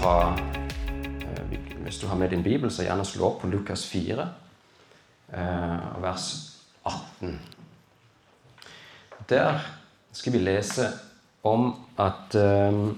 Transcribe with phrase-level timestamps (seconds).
[0.00, 0.34] eh, fra
[1.20, 4.28] eh, Hvis du har med din bibel, så gjerne slå opp på Lukas 4,
[5.32, 7.40] eh, vers 18.
[9.28, 9.60] Der
[10.12, 10.88] skal vi lese
[11.44, 12.34] om at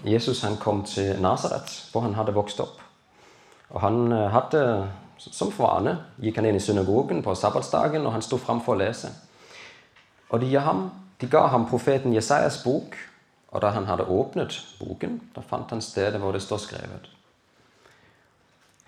[0.04, 2.80] Jesus han kom til Nasaret, hvor han hadde vokst opp.
[3.70, 4.88] Og han hadde
[5.18, 8.80] som vane gikk han inn i synagogen på sabbatsdagen, og han sto fram for å
[8.80, 9.12] lese.
[10.30, 12.96] Og de ga, ham, de ga ham profeten Jesajas bok,
[13.52, 17.08] og da han hadde åpnet boken, da fant han stedet hvor det står skrevet.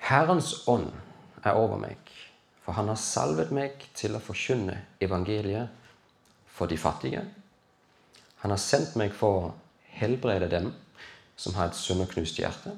[0.09, 0.91] Herrens ånd
[1.45, 1.99] er over meg,
[2.65, 5.69] for han har salvet meg til å forkynne evangeliet
[6.49, 7.27] for de fattige.
[8.41, 9.53] Han har sendt meg for å
[9.99, 10.73] helbrede dem
[11.37, 12.73] som har et sunn og knust hjerte,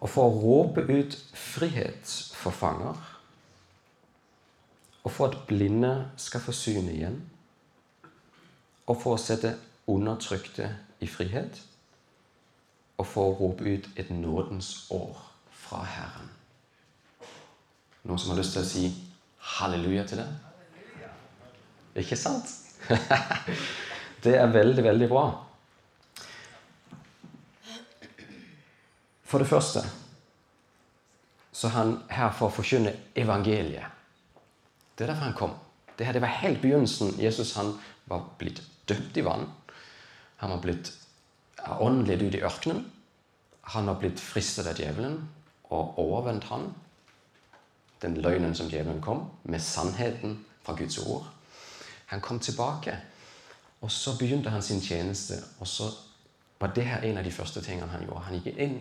[0.00, 2.98] og for å råpe ut frihet for fanger,
[5.00, 7.18] og for at blinde skal få syn igjen,
[8.86, 9.54] og for å sette
[9.90, 10.68] undertrykte
[11.00, 11.60] i frihet,
[13.00, 15.16] og for å rope ut et nådens år
[15.56, 16.30] fra Herren.
[18.04, 18.84] Noen som har lyst til å si
[19.56, 20.28] halleluja til det?
[22.00, 22.48] Ikke sant?
[24.24, 25.24] det er veldig, veldig bra.
[29.30, 29.84] For det første
[31.60, 33.98] så er han her for å forkynne evangeliet.
[34.96, 35.52] Det er derfor han kom.
[35.92, 37.14] Det, her, det var helt begynnelsen.
[37.20, 37.74] Jesus han
[38.08, 39.44] var blitt døpt i vann.
[40.40, 40.92] Han har blitt
[41.80, 42.84] åndelig ut i ørkenen.
[43.60, 45.18] Han har blitt fristet av djevelen
[45.68, 46.70] og overvendt han.
[48.00, 51.26] Den løgnen som djevelen kom, med sannheten fra Guds ord.
[52.06, 52.96] Han kom tilbake,
[53.80, 55.36] og så begynte han sin tjeneste.
[55.60, 55.90] Og så
[56.60, 58.24] var det her en av de første tingene han gjorde.
[58.30, 58.80] Han gikk inn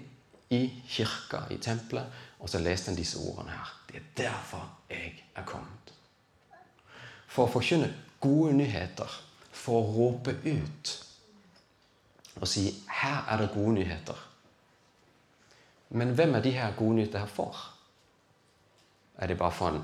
[0.56, 2.08] i kirka, i tempelet,
[2.40, 3.76] og så leste han disse ordene her.
[3.92, 5.94] Det er derfor jeg er kommet.
[7.28, 7.92] For å forkynne
[8.24, 9.20] gode nyheter.
[9.52, 10.96] For å råpe ut
[12.36, 14.26] og si 'Her er det gode nyheter'.
[15.90, 17.56] Men hvem er de her gode nyheter for?
[19.18, 19.84] Er det bare for en,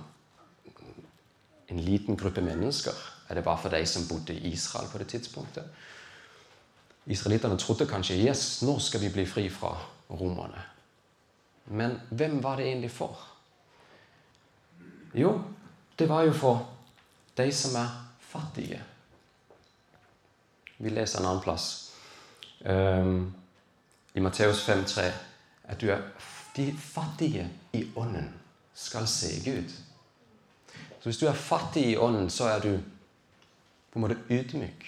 [1.70, 2.92] en liten gruppe mennesker?
[3.30, 5.64] Er det bare for de som bodde i Israel på det tidspunktet?
[7.06, 9.78] Israelittene trodde kanskje yes, nå skal vi bli fri fra
[10.10, 10.62] romerne.
[11.66, 13.20] Men hvem var det egentlig for?
[15.14, 15.42] Jo,
[16.00, 16.70] det var jo for
[17.38, 17.90] de som er
[18.20, 18.82] fattige.
[20.78, 21.95] Vi leser en annen plass
[22.66, 23.34] um,
[24.16, 25.12] i Matteus 5,3
[25.68, 26.02] at er
[26.56, 28.30] de fattige i ånden
[28.74, 29.70] skal se Gud.
[31.00, 32.78] Så hvis du er fattig i ånden, så er du
[33.92, 34.86] på en måte ydmyk.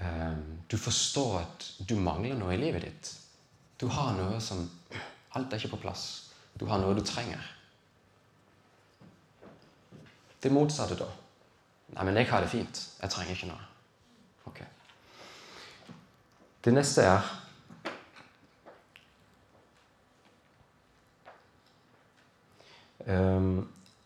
[0.00, 3.12] Um, du forstår at du mangler noe i livet ditt.
[3.80, 4.68] Du har noe som
[5.32, 6.32] Alt er ikke på plass.
[6.60, 7.40] Du har noe du trenger.
[10.42, 11.08] Det motsatte, da.
[11.94, 12.82] Nei, men jeg har det fint.
[13.00, 13.68] Jeg trenger ikke noe.
[14.50, 14.68] Okay.
[16.64, 17.30] Det neste er
[23.06, 23.56] um,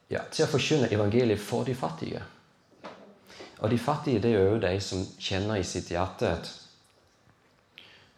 [0.08, 2.22] ja, til å forkynne evangeliet for de fattige.
[3.58, 6.52] Og de fattige det er jo de som kjenner i sitt hjerte at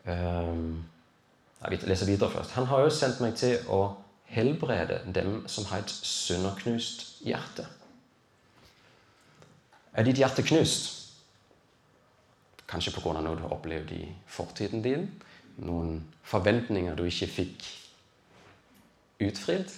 [0.06, 0.84] um,
[1.58, 2.54] Jeg leser videre først.
[2.54, 3.80] Han har jo sendt meg til å
[4.30, 7.66] helbrede dem som har et sønderknust hjerte.
[9.98, 11.07] Er ditt hjerte knust?
[12.68, 13.20] Kanskje pga.
[13.20, 15.08] noe du har opplevd i fortiden din.
[15.64, 17.68] Noen forventninger du ikke fikk
[19.24, 19.72] utfridd.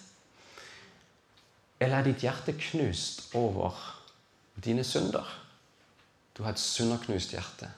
[1.80, 3.78] Eller er ditt hjerte knust over
[4.60, 5.24] dine synder?
[6.36, 7.70] Du har et synderknust hjerte.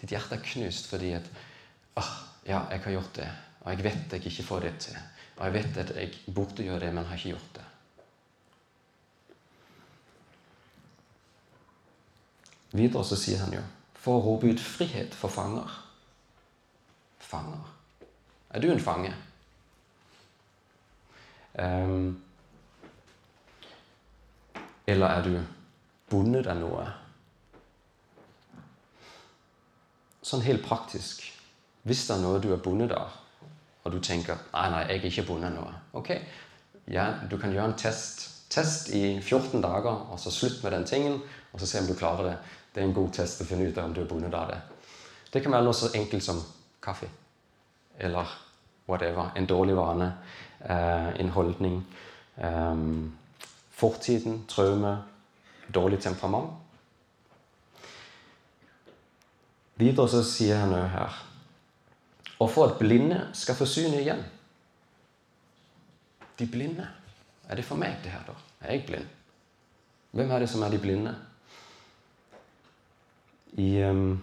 [0.00, 1.28] Ditt hjerte er knust fordi at
[1.96, 2.12] ah,
[2.44, 3.28] ja, jeg har gjort det,
[3.62, 4.98] og jeg vet jeg ikke får det til.
[5.38, 7.68] Og jeg vet at jeg burde gjøre det, men har ikke gjort det.
[12.72, 13.62] Videre så sier han jo
[14.02, 15.70] for å rope ut frihet for fanger.
[17.22, 17.62] Fanger.
[18.52, 19.12] Er du en fange?
[21.54, 22.22] Um,
[24.86, 25.36] eller er du
[26.10, 26.86] bundet av noe?
[30.22, 31.22] Sånn helt praktisk.
[31.86, 33.14] Hvis det er noe du er bundet av,
[33.82, 36.12] og du tenker nei, nei, jeg er ikke bundet av noe Ok,
[36.94, 38.28] ja, du kan gjøre en test.
[38.52, 41.22] Test i 14 dager, og så slutt med den tingen,
[41.52, 42.34] og så se om du klarer det.
[42.72, 44.60] Det er en god test å finne ut om du er bundet av det.
[45.32, 46.40] Det kan være noe så enkelt som
[46.82, 47.08] kaffe.
[47.98, 48.28] Eller
[48.88, 49.30] whatever.
[49.36, 50.12] En dårlig vane.
[50.60, 51.82] Eh, en holdning.
[52.36, 52.76] Eh,
[53.76, 54.44] fortiden.
[54.48, 54.96] Traume.
[55.68, 56.58] Dårlig temperament.
[59.76, 61.14] Videre så sier han òg her
[62.42, 64.22] Og for at blinde skal få synet igjen.
[66.38, 66.86] De blinde.
[67.48, 68.34] Er det for meg, det her, da?
[68.62, 69.06] Er jeg blind?
[70.12, 71.14] Hvem er det som er de blinde?
[73.60, 74.20] I um,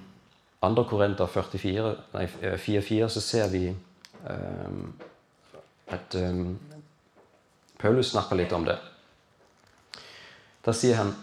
[0.59, 0.83] 2.
[0.89, 4.93] Korinther 4-4 så ser vi um,
[5.87, 6.59] at um,
[7.77, 8.77] Paulus snakker litt om det.
[10.65, 11.13] Da sier han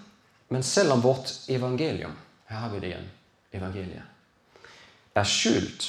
[0.49, 2.13] men selv om vårt evangelium
[2.47, 3.09] her har vi det igjen,
[3.51, 4.03] evangeliet,
[5.15, 5.87] er skjult,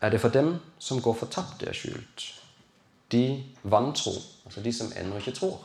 [0.00, 2.26] er det for dem som går fortapt, er skjult.
[3.10, 4.12] De vantro,
[4.46, 5.58] altså de som ennå ikke tror.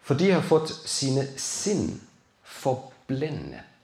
[0.00, 1.98] For de har fått sine sinn
[2.40, 3.75] forblendet.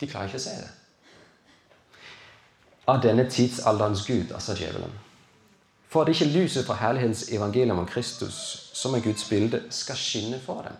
[0.00, 0.70] De klarer ikke å se det.
[2.88, 4.92] Av denne tidsalderens gud, altså djevelen.
[5.88, 10.40] For at ikke lyset fra herlighetens evangelium om Kristus, som er Guds bilde, skal skinne
[10.40, 10.76] for dem.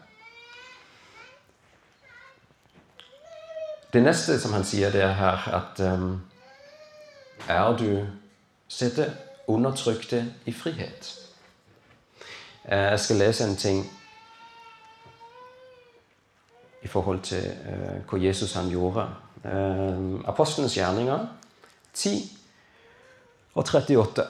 [3.93, 6.21] Det neste som han sier, det er her at um,
[7.49, 8.07] Er du
[8.69, 9.13] sette
[9.49, 11.15] undertrykte i frihet?
[12.65, 13.98] Eh, jeg skal lese en ting
[16.83, 19.09] i forhold til eh, hva Jesus han gjorde.
[19.45, 19.99] Eh,
[20.31, 21.27] Apostlenes gjerninger
[21.95, 22.15] 10
[23.55, 24.27] og 38.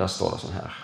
[0.00, 0.76] Der står det sånn her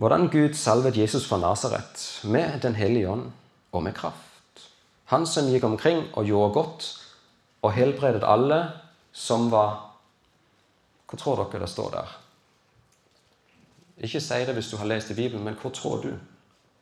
[0.00, 3.28] Hvordan Gud salvet Jesus fra Nasaret med Den hellige ånd
[3.72, 4.64] og med kraft.
[5.12, 6.88] Han som gikk omkring og gjorde godt
[7.62, 8.64] og helbredet alle
[9.12, 9.78] som var
[11.06, 12.18] Hva tror dere det står der?
[14.02, 16.12] Ikke si det hvis du har lest i Bibelen, men hvor tror du?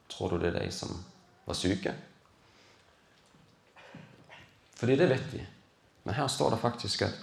[0.09, 1.05] Tror du det er de som
[1.47, 1.95] var syke?
[4.77, 5.47] Fordi det vet vi.
[6.05, 7.19] Men her står det faktisk at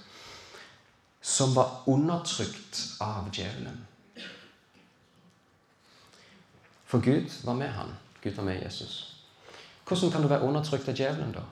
[1.20, 3.86] som var undertrykt av djevelen.
[6.86, 7.96] For Gud var med han.
[8.22, 9.16] Gud var med Jesus.
[9.88, 11.42] Hvordan kan du være undertrykt av djevelen, da?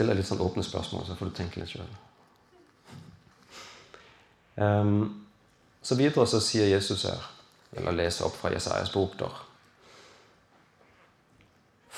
[0.00, 1.88] Stiller litt sånn åpne spørsmål, så får du tenke litt sjøl.
[4.56, 5.02] Um, ehm,
[5.84, 7.20] så videre så sier Jesus her,
[7.76, 9.36] eller leser opp fra Jesajas bok der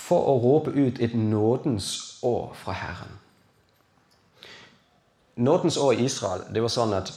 [0.02, 3.14] For å råpe ut et nådens år fra Herren.
[5.36, 7.14] Nådens år i Israel det var sånn at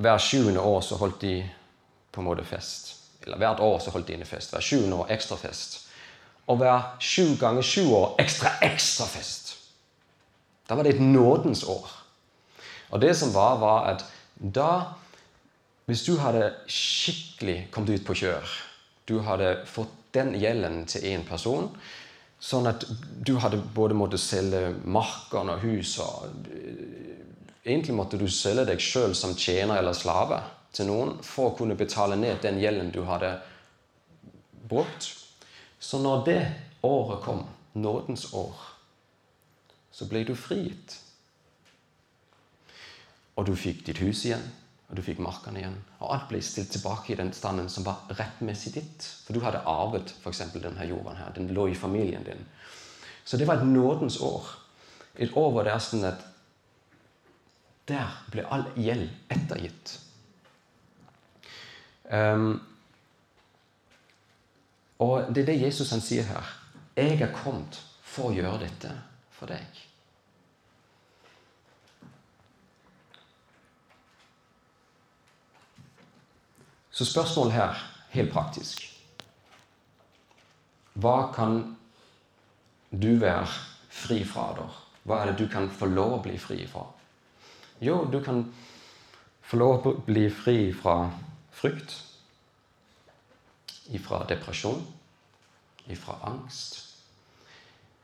[0.00, 1.36] hver sjuende år så holdt de
[2.10, 2.94] på en måte fest.
[3.22, 4.50] Eller hvert år så holdt de inne fest.
[4.50, 5.78] Hver sjuende år ekstra fest.
[6.48, 9.41] Og hver sju ganger sju år ekstra ekstra fest.
[10.68, 11.88] Da var det et nådens år.
[12.90, 14.04] Og det som var, var at
[14.36, 14.98] da
[15.86, 18.46] Hvis du hadde skikkelig kommet ut på kjør,
[19.04, 21.66] du hadde fått den gjelden til én person,
[22.38, 22.86] sånn at
[23.26, 26.70] du hadde både måttet selge markene og husene
[27.62, 30.40] Egentlig måtte du selge deg sjøl som tjener eller slave
[30.74, 33.36] til noen for å kunne betale ned den gjelden du hadde
[34.70, 35.06] brukt.
[35.78, 36.40] Så når det
[36.82, 37.44] året kom,
[37.78, 38.71] nådens år,
[39.92, 40.96] så ble du frigitt.
[43.36, 44.44] Og du fikk ditt hus igjen,
[44.88, 45.76] og du fikk markene igjen.
[46.00, 49.06] Og alt ble stilt tilbake i den standen som var rettmessig ditt.
[49.26, 50.42] For du hadde arvet f.eks.
[50.56, 51.32] denne jorden her.
[51.36, 52.44] Den lå i familien din.
[53.24, 54.48] Så det var et nådens år.
[55.16, 56.24] Et år hvor det er sånn at
[57.88, 59.96] der ble all gjeld ettergitt.
[62.12, 62.60] Um,
[65.02, 66.52] og det er det Jesus han sier her.
[66.96, 68.92] Jeg er kommet for å gjøre dette
[69.42, 69.78] for deg.
[76.92, 77.78] Så spørsmålet her,
[78.12, 78.84] helt praktisk
[80.92, 81.56] Hva kan
[82.92, 83.48] du være
[83.88, 84.66] fri fra, da?
[85.08, 86.84] Hva er det du kan få lov å bli fri fra?
[87.82, 88.44] Jo, du kan
[89.48, 91.08] få lov å bli fri fra
[91.56, 91.96] frykt,
[93.96, 94.84] ifra depresjon,
[95.90, 96.78] ifra angst,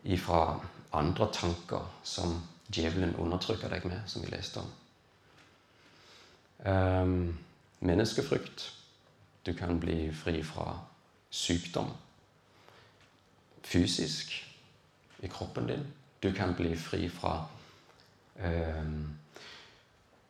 [0.03, 0.59] ifra
[0.93, 2.41] andre tanker som
[2.73, 4.73] djevelen undertrykker deg med, som vi leste om.
[6.67, 7.39] Um,
[7.81, 8.73] menneskefrykt.
[9.47, 10.75] Du kan bli fri fra
[11.31, 11.93] sykdom
[13.69, 14.33] fysisk
[15.23, 15.87] i kroppen din.
[16.23, 17.47] Du kan bli fri fra
[18.41, 19.19] um,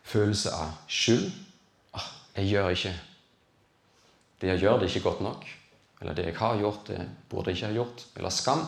[0.03, 1.33] følelse av skyld.
[1.95, 3.00] Ah, 'Jeg gjør ikke
[4.41, 5.47] Det jeg gjør, det er ikke godt nok.'
[6.00, 8.67] Eller 'det jeg har gjort, det burde jeg ikke ha gjort.' Eller skam.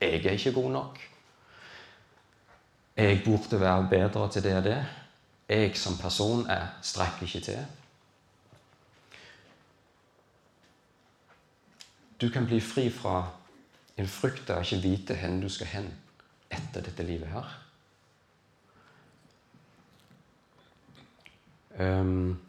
[0.00, 1.17] 'Jeg er ikke god nok.'
[2.98, 4.86] Jeg burde være bedre til det og det.
[5.48, 7.66] Jeg som person er strekker ikke til.
[12.20, 13.30] Du kan bli fri fra
[13.96, 15.88] en frykt av ikke vite hvor du skal hen
[16.50, 17.54] etter dette livet her.
[21.78, 22.40] Um,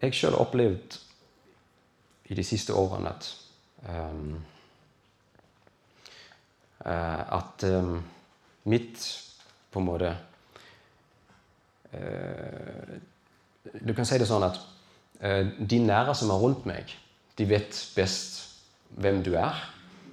[0.00, 1.00] jeg sjøl har opplevd
[2.32, 3.28] i de siste årene at
[3.88, 4.38] um,
[6.86, 7.96] at um,
[8.70, 9.00] mitt
[9.76, 10.16] på en måte
[11.92, 12.96] eh,
[13.84, 14.60] Du kan si det sånn at
[15.20, 16.92] eh, de nære som er rundt meg,
[17.36, 18.38] de vet best
[18.96, 19.58] hvem du er,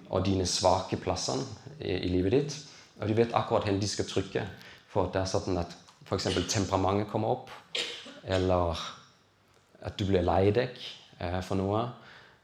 [0.10, 1.40] og dine svake plasser
[1.80, 2.58] i, livet ditt.
[3.00, 4.44] Og de vet akkurat hvor de skal trykke
[4.92, 6.28] for at det er sånn at f.eks.
[6.52, 7.54] temperamentet kommer opp,
[8.26, 8.82] eller
[9.84, 10.76] at du blir lei deg
[11.20, 11.86] eh, for noe.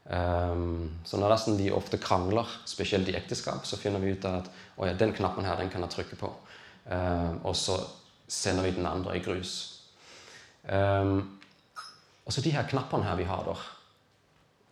[0.04, 4.48] Um, så når nesten de ofte krangler, spesielt i ekteskap, så finner vi ut at
[4.80, 6.30] å ja, den knappen her, den kan jeg trykke på.
[6.86, 7.76] Um, og så
[8.30, 9.54] sender vi den andre i grus.
[10.64, 11.38] Um,
[12.24, 13.62] og så de her knappene her vi har der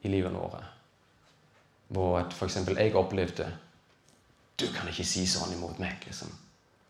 [0.07, 0.67] i livet vårt,
[1.89, 2.59] hvor f.eks.
[2.69, 3.47] jeg opplevde
[4.59, 6.31] Du kan ikke si sånn imot meg, liksom.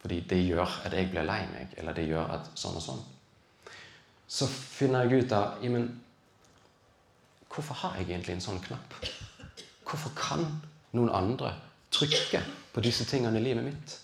[0.00, 3.02] Fordi det gjør at jeg blir lei meg, eller det gjør at sånn og sånn.
[4.28, 5.90] Så finner jeg ut av ja, men
[7.48, 8.98] Hvorfor har jeg egentlig en sånn knapp?
[9.88, 10.44] Hvorfor kan
[10.96, 11.54] noen andre
[11.94, 12.42] trykke
[12.74, 13.96] på disse tingene i livet mitt?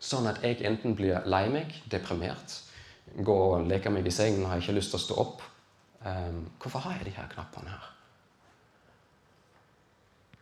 [0.00, 2.56] Sånn at jeg enten blir lei meg, deprimert,
[3.14, 5.42] går og leker meg i sengen og har ikke lyst til å stå opp.
[6.00, 7.88] Um, hvorfor har jeg de her knappene her?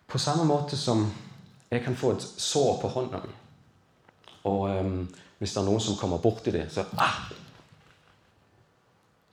[0.08, 1.02] På samme måte som
[1.68, 3.34] jeg kan få et sår på hånda mi,
[4.48, 5.00] og um,
[5.38, 7.26] hvis det er noen som kommer borti det, så ah!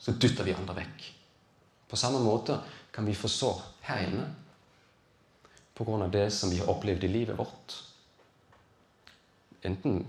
[0.06, 1.06] Så dytter vi andre vekk.
[1.88, 2.60] På samme måte
[2.92, 4.26] kan vi få sår her inne
[5.76, 6.08] pga.
[6.08, 7.84] det som vi har opplevd i livet vårt.
[9.62, 10.06] Enten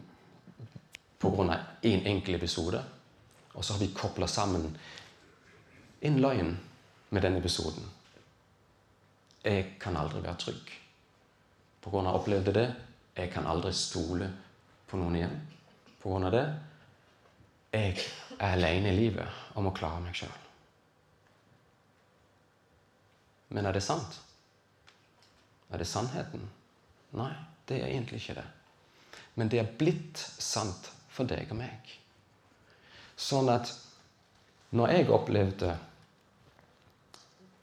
[1.19, 1.59] pga.
[1.83, 2.85] én en enkel episode,
[3.53, 4.79] og så har vi kobla sammen
[6.01, 6.57] en løgn
[7.09, 7.91] med den episoden.
[9.45, 10.73] Jeg kan aldri være trygg.
[11.81, 12.67] På grunn av jeg opplevde det.
[13.17, 14.31] Jeg kan aldri stole
[14.87, 15.37] på noen igjen.
[16.03, 16.47] På grunn av det.
[17.73, 17.95] Jeg
[18.39, 20.46] er alene i livet og må klare meg sjøl.
[23.49, 24.21] Men er det sant?
[25.71, 26.43] Er det sannheten?
[27.17, 27.33] Nei,
[27.67, 28.47] det er egentlig ikke det.
[29.35, 31.93] Men det er blitt sant for deg og meg.
[33.17, 33.71] Sånn at
[34.77, 35.77] når jeg opplevde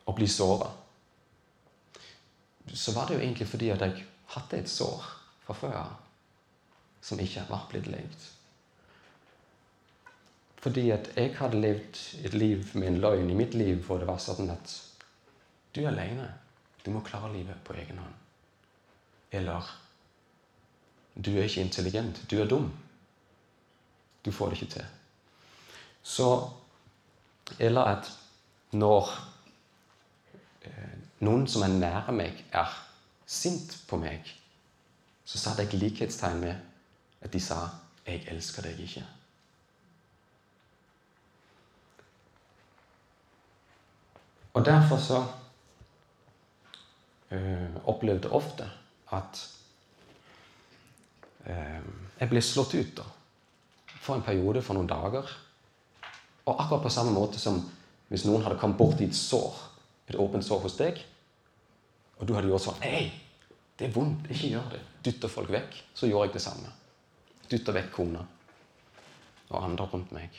[0.06, 0.70] å bli såra,
[2.74, 5.04] så var det jo egentlig fordi at jeg hadde et sår
[5.44, 5.92] fra før
[7.04, 8.30] som ikke var blitt levd.
[10.64, 14.08] Fordi at jeg hadde levd et liv med en løgn i mitt liv hvor det
[14.08, 14.78] var sånn at
[15.76, 16.28] du er alene.
[16.86, 18.14] Du må klare livet på egen hånd.
[19.32, 19.70] Eller
[21.16, 22.24] du er ikke intelligent.
[22.30, 22.72] Du er dum.
[24.26, 24.86] Du får det ikke til.
[26.04, 26.50] Så
[27.60, 28.08] Eller at
[28.72, 29.10] når
[30.64, 32.72] eh, noen som er nær meg, er
[33.28, 34.30] sint på meg,
[35.26, 36.56] så satte jeg likhetstegn med
[37.22, 37.70] at de sa
[38.06, 39.04] 'Jeg elsker deg ikke'.
[44.54, 45.24] Og derfor så
[47.34, 48.68] øh, opplevde ofte
[49.14, 49.42] at
[51.50, 51.88] øh,
[52.20, 53.08] jeg ble slått ut da,
[54.00, 55.30] for en periode, for noen dager.
[56.46, 57.62] Og akkurat på samme måte som
[58.12, 59.58] hvis noen hadde kommet bort i et sår,
[60.12, 61.00] et åpent sår hos deg,
[62.20, 63.08] og du hadde gjort sånn Hei,
[63.80, 64.82] det er vondt, ikke gjør det.
[65.04, 65.80] Dytter folk vekk.
[65.98, 66.70] Så gjør jeg det samme.
[67.50, 68.22] Dytter vekk kona
[69.54, 70.38] og andre rundt meg.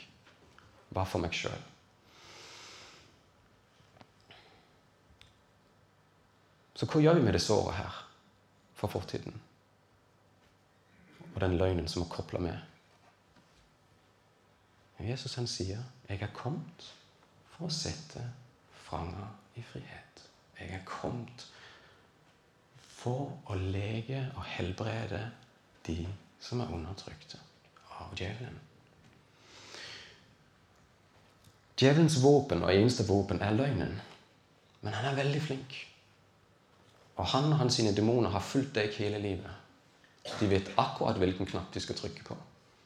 [0.95, 1.74] Bare for meg sjøl.
[6.75, 7.99] Så hva gjør vi med det såret her
[8.75, 9.41] fra fortiden?
[11.33, 12.57] Og den løgnen som er kobla med?
[14.99, 16.93] Jesus han sier, 'Jeg er kommet
[17.51, 18.31] for å sette
[18.73, 20.21] fanger i frihet'.
[20.59, 21.47] Jeg er kommet
[22.79, 25.31] for å lege og helbrede
[25.87, 26.07] de
[26.39, 27.39] som er undertrykte
[27.99, 28.59] av djevelen.
[31.77, 34.01] Djevelens våpen og eneste våpen er løgnen.
[34.81, 35.75] Men han er veldig flink.
[37.15, 39.51] Og han og hans demoner har fulgt deg hele livet.
[40.39, 42.37] De vet akkurat hvilken knapp de skal trykke på.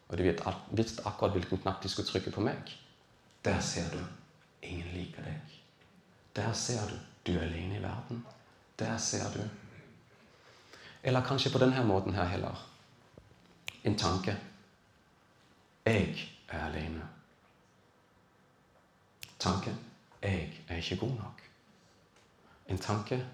[0.09, 2.77] Og de vet visst akkurat hvilken knapp de skal trykke på meg.
[3.45, 3.99] Der ser du
[4.61, 5.59] ingen liker deg.
[6.35, 6.97] Der ser du
[7.29, 8.25] du er alene i verden.
[8.79, 9.41] Der ser du.
[11.03, 12.67] Eller kanskje på denne måten her heller.
[13.83, 14.37] En tanke.
[15.85, 17.07] Jeg er alene.
[19.39, 19.75] Tanke.
[20.21, 21.41] Jeg er ikke god nok.
[22.67, 23.25] En tanke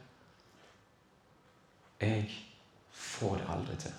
[2.05, 2.27] jeg
[2.91, 3.95] får det aldri til.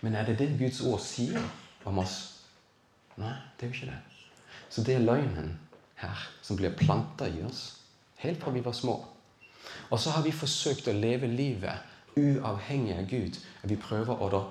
[0.00, 1.42] Men er det det Guds ord sier
[1.84, 2.16] om oss?
[3.20, 4.00] Nei, det er jo ikke det.
[4.70, 5.58] Så det er løgnen
[6.00, 7.80] her som blir planta i oss
[8.20, 8.96] helt fra vi var små.
[9.90, 13.38] Og så har vi forsøkt å leve livet uavhengig av Gud.
[13.62, 14.42] Vi prøver å, da,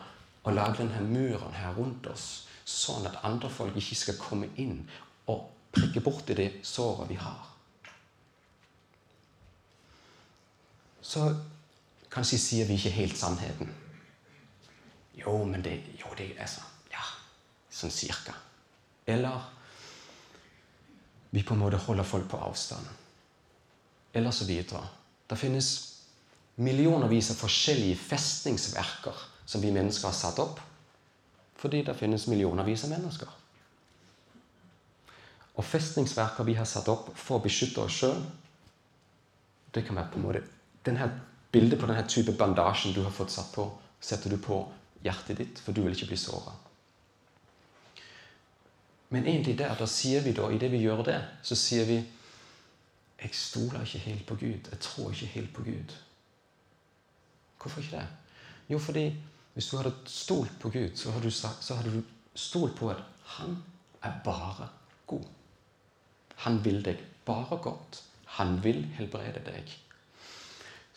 [0.44, 4.84] å lage denne muren her rundt oss, sånn at andre folk ikke skal komme inn
[5.30, 7.46] og prikke borti det såret vi har.
[11.02, 11.24] Så
[12.12, 13.72] kanskje sier vi ikke helt sannheten.
[15.20, 16.68] Jo, men det, jo, det er sånn.
[16.92, 17.04] Ja,
[17.72, 18.36] sånn cirka.
[19.10, 19.42] Eller
[21.30, 22.86] vi på en måte holder folk på avstand.
[24.14, 24.82] Eller så videre.
[25.30, 25.70] Det finnes
[26.60, 30.60] millionervis av forskjellige festningsverker som vi mennesker har satt opp.
[31.60, 33.36] Fordi det finnes millionervis av mennesker.
[35.60, 38.22] Og festningsverker vi har satt opp for å beskytte oss sjøl,
[39.76, 40.46] det kan være på en måte
[40.86, 41.10] denne
[41.52, 43.64] Bildet på denne type bandasjen du har fått satt på,
[44.00, 44.60] setter du på
[45.02, 46.54] hjertet ditt, for du vil ikke bli såra.
[49.10, 52.00] Men egentlig der, da sier vi da, idet vi gjør det, så sier vi
[53.20, 54.70] Jeg stoler ikke helt på Gud.
[54.72, 55.96] Jeg tror ikke helt på Gud.
[57.60, 58.06] Hvorfor ikke det?
[58.70, 59.10] Jo, fordi
[59.54, 62.04] hvis du hadde stolt på Gud, så hadde du, så hadde du
[62.36, 63.02] stolt på at
[63.36, 63.58] han
[64.04, 64.70] er bare
[65.08, 65.26] god.
[66.46, 68.04] Han vil deg bare godt.
[68.38, 69.74] Han vil helbrede deg.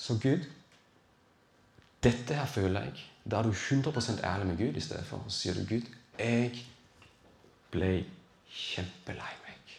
[0.03, 0.49] Så Gud
[2.03, 5.23] Dette her føler jeg Da er du 100% ærlig med Gud i stedet for.
[5.29, 5.87] Så sier du, Gud,
[6.19, 6.65] jeg
[7.71, 7.91] ble
[8.51, 9.77] kjempelei meg.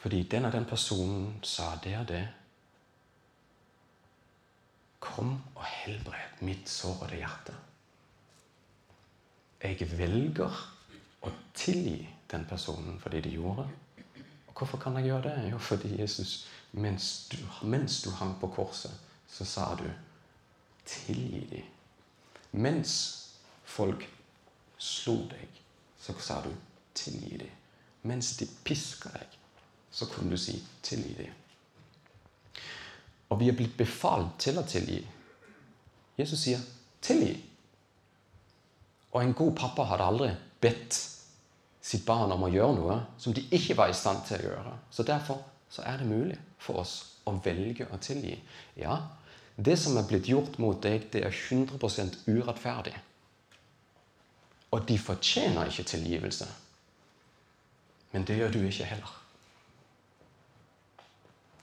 [0.00, 2.22] Fordi den og den personen sa det og det.
[5.04, 7.58] Kom og helbred mitt sårede hjerte.
[9.62, 10.56] Jeg velger
[11.22, 12.00] å tilgi
[12.32, 13.68] den personen for det de gjorde.
[14.48, 15.50] Og hvorfor kan jeg gjøre det?
[15.52, 18.92] Jo, fordi Jesus, mens du, mens du hang på korset,
[19.28, 19.90] så sa du
[20.84, 21.70] 'tilgi dem'.
[22.52, 23.28] Mens
[23.64, 24.08] folk
[24.78, 25.48] slo deg,
[26.00, 26.50] så sa du
[26.94, 27.58] 'tilgi dem'.
[28.02, 29.28] Mens de piska deg,
[29.90, 31.34] så kunne du si 'tilgi dem'.
[33.30, 35.06] Og vi er blitt befalt til å tilgi.
[36.18, 36.60] Jesus sier
[37.02, 37.40] 'tilgi'.
[39.12, 41.08] Og en god pappa hadde aldri bedt
[41.82, 44.76] sitt barn om å gjøre noe som de ikke var i stand til å gjøre.
[44.90, 48.34] Så derfor så er det mulig for oss å velge å tilgi.
[48.76, 48.98] Ja,
[49.56, 52.94] det som er blitt gjort mot deg, det er 100% urettferdig.
[54.72, 56.48] Og de fortjener ikke tilgivelse.
[58.12, 59.18] Men det gjør du ikke heller.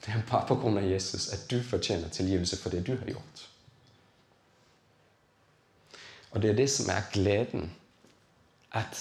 [0.00, 0.82] Det er bare pga.
[0.82, 3.46] Jesus at du fortjener tilgivelse for det du har gjort.
[6.30, 7.70] Og det er det som er gleden.
[8.72, 8.98] At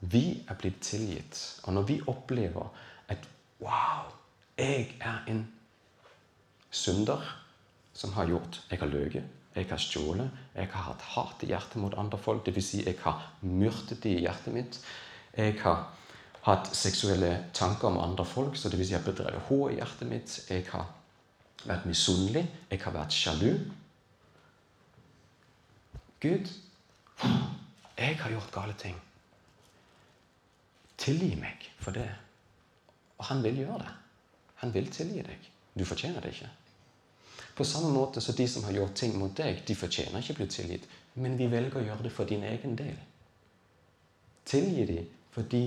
[0.00, 1.60] vi er blitt tilgitt.
[1.64, 2.68] Og når vi opplever
[3.08, 3.28] at
[3.60, 4.12] Wow!
[4.56, 5.42] Jeg er en
[6.70, 7.20] synder
[7.92, 9.24] som har gjort Jeg har løyet,
[9.56, 12.44] jeg har stjålet, jeg har hatt hat i hjertet mot andre folk.
[12.46, 12.64] Dvs.
[12.64, 14.78] Si jeg har myrdet de i hjertet mitt.
[15.36, 15.86] Jeg har
[16.44, 18.86] hatt seksuelle tanker om andre folk, så dvs.
[18.86, 20.36] Si jeg har bedrevet H i hjertet mitt.
[20.50, 20.88] Jeg har
[21.64, 22.44] vært misunnelig.
[22.70, 23.52] Jeg har vært sjalu.
[26.20, 26.48] Gud,
[27.96, 28.96] jeg har gjort gale ting.
[30.96, 32.08] Tilgi meg for det.
[33.18, 33.94] Og han vil gjøre det.
[34.62, 35.50] Han vil tilgi deg.
[35.76, 36.48] Du fortjener det ikke.
[37.56, 40.40] På samme måte som de som har gjort ting mot deg, de fortjener ikke å
[40.40, 40.88] bli tilgitt.
[41.14, 42.96] Men vi velger å gjøre det for din egen del.
[44.46, 45.62] Tilgi dem for, de,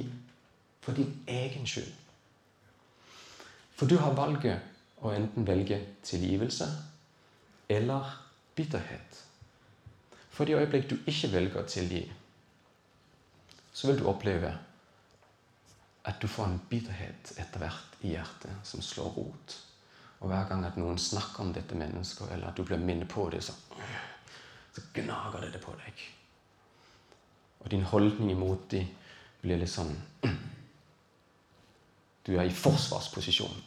[0.82, 1.94] for din egen skyld.
[3.78, 6.68] For du har valget å enten velge tilgivelse
[7.72, 8.14] eller
[8.58, 9.22] bitterhet.
[10.30, 12.02] For det øyeblikk du ikke velger å tilgi,
[13.74, 14.52] så vil du oppleve
[16.10, 19.58] at du får en bitterhet etter hvert i hjertet som slår rot.
[20.20, 23.28] Og hver gang at noen snakker om dette mennesket, eller at du blir minnet på
[23.32, 23.54] det, så,
[24.74, 26.04] så gnager det på deg.
[27.60, 28.90] Og din holdning imot dem
[29.44, 29.94] blir litt sånn
[32.28, 33.62] Du er i forsvarsposisjon.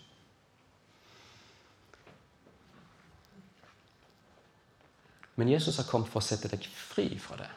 [5.41, 7.49] Men Jesus har kommet for å sette deg fri fra det.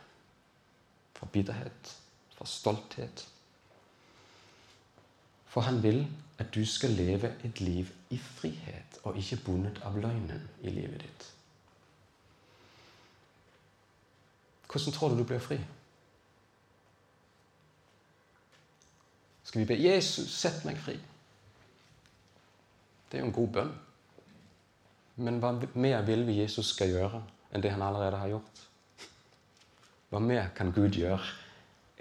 [1.20, 1.92] Fra bitterhet,
[2.34, 3.26] fra stolthet
[5.56, 6.02] for han vil
[6.38, 11.06] at du skal leve et liv i frihet og ikke bundet av løgnen i livet
[11.06, 11.28] ditt.
[14.68, 15.56] Hvordan tror du du blir fri?
[19.44, 20.98] Skal vi be Jesus sett meg fri?
[23.08, 23.74] Det er jo en god bønn.
[25.24, 27.24] Men hva mer vil vi Jesus skal gjøre
[27.56, 28.64] enn det han allerede har gjort?
[30.12, 31.24] Hva mer kan Gud gjøre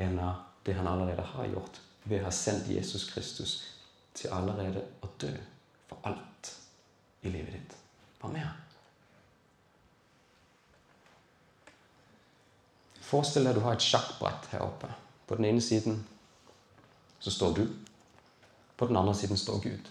[0.02, 0.18] enn
[0.66, 1.84] det han allerede har gjort?
[2.04, 3.54] Ved å ha sendt Jesus Kristus
[4.14, 5.32] til allerede å dø
[5.88, 6.52] for alt
[7.24, 7.76] i livet ditt.
[8.20, 8.52] Hva mer?
[13.04, 14.90] Forestill deg du har et sjakkbrett her oppe.
[15.28, 16.00] På den ene siden
[17.20, 17.64] så står du.
[18.76, 19.90] På den andre siden står Gud.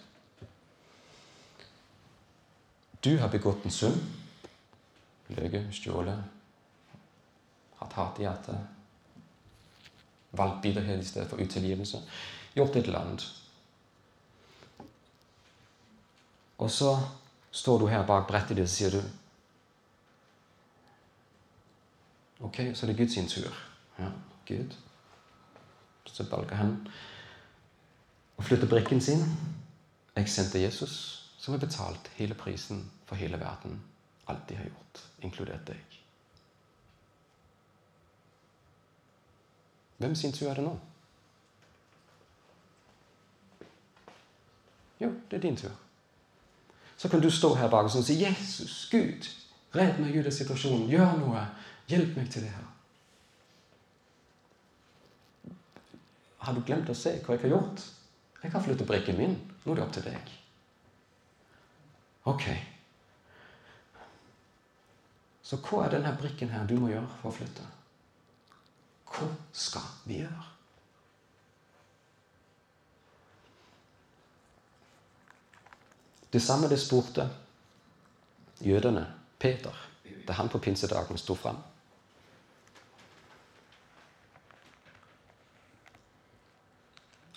[3.03, 4.01] Du har begått en synd.
[5.33, 6.19] Løyet, stjålet,
[7.79, 8.72] hatt hat i hjertet,
[10.33, 12.01] valgt bitterhet i stedet for utilgivelse.
[12.55, 13.25] Gjort et eller annet.
[16.57, 16.99] Og så
[17.51, 19.01] står du her bak brettet ditt og sier du
[22.43, 23.53] Ok, så er det Guds tur.
[23.99, 24.09] Ja,
[24.45, 24.73] Gud.
[26.05, 26.73] Så valger han
[28.35, 29.23] å flytte brikken sin.
[30.17, 30.97] Jeg sendte Jesus,
[31.39, 33.79] som har betalt hele prisen for hele verden.
[34.27, 35.92] Alt de har gjort, inkludert deg.
[40.03, 40.79] Hvem sin tur er det nå?
[44.99, 45.71] Jo, det er din tur.
[46.97, 49.29] Så kan du stå her bak og si 'Jesus, Gud,
[49.75, 50.89] redd meg ut av situasjonen.
[50.89, 51.45] Gjør noe.
[51.87, 52.71] Hjelp meg til det her.'
[56.37, 57.85] Har du glemt å se hva jeg har gjort?
[58.43, 59.37] Jeg har flyttet brikken min.
[59.63, 60.33] Nå er det opp til deg.
[62.25, 62.43] Ok.
[65.43, 67.69] Så hva er denne brikken her du må gjøre for å flytte?
[69.13, 70.49] Hva skal vi gjøre?
[76.33, 77.27] Det samme det spurte
[78.65, 79.05] jødene
[79.37, 79.75] Peter
[80.27, 81.59] da han på pinsedagen sto fram.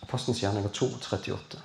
[0.07, 1.61] Apostens gjerninger 2, 38.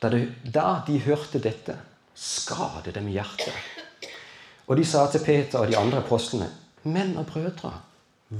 [0.00, 1.78] Da de, da de hørte dette,
[2.14, 3.73] skadet dem hjertet.
[4.66, 6.48] Og de sa til Peter og de andre apostlene,
[6.84, 7.72] menn og brødre,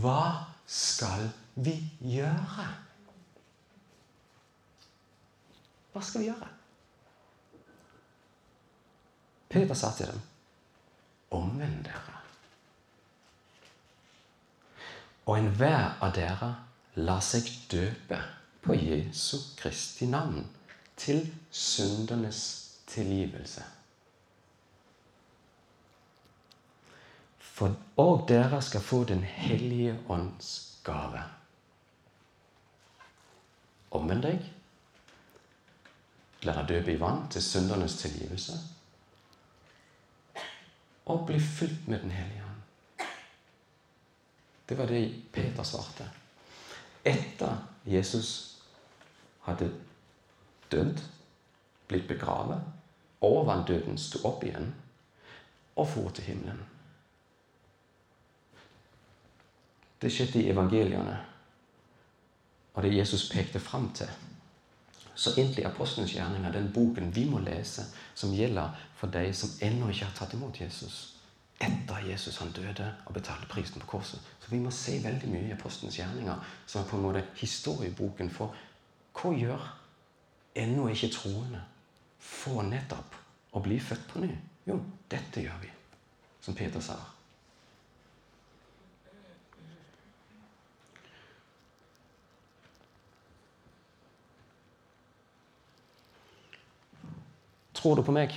[0.01, 0.23] hva
[0.67, 2.67] skal vi gjøre?
[5.93, 6.49] Hva skal vi gjøre?
[9.55, 10.23] Peter sa til dem,
[11.31, 12.17] omvend dere.
[15.27, 16.51] Og enhver av dere
[17.01, 18.19] la seg døpe
[18.65, 20.43] på Jesu Kristi navn
[20.97, 22.43] til syndernes
[22.91, 23.63] tilgivelse.
[27.55, 31.23] For, òg dere skal få Den hellige ånds gave.
[33.95, 34.49] Omvend deg.
[36.43, 38.59] La deg døpe i vann til syndernes tilgivelse.
[41.07, 43.07] Og bli fylt med Den hellige ånd.
[44.69, 46.11] Det var det Peter svarte.
[47.05, 48.59] Etter Jesus
[49.45, 49.71] hadde
[50.73, 51.01] dødd,
[51.89, 52.63] blitt begravet,
[53.21, 54.73] overvant døden, sto opp igjen
[55.77, 56.74] og for til himmelen.
[60.05, 61.17] Det skjedde i evangeliene,
[62.75, 64.11] og det Jesus pekte fram til.
[65.15, 69.89] Så egentlig Apostelens gjerninger den boken vi må lese, som gjelder for de som ennå
[69.89, 71.15] ikke har tatt imot Jesus
[71.63, 74.21] etter Jesus han døde og betalte prisen på korset.
[74.41, 78.31] Så vi må se veldig mye i Apostelens gjerninger, som er på en måte historieboken
[78.31, 78.55] for
[79.15, 79.69] hva gjør
[80.59, 81.63] ennå ikke troende
[82.19, 83.17] for nettopp
[83.55, 84.33] å bli født på ny?
[84.67, 85.71] Jo, dette gjør vi,
[86.43, 86.99] som Peter sa.
[97.85, 98.33] Tror du på meg?